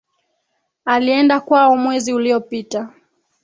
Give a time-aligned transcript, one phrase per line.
[0.85, 2.89] Alienda kwao mwezi uliopita.